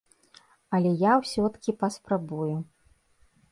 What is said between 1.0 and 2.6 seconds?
я ўсё-ткі паспрабую.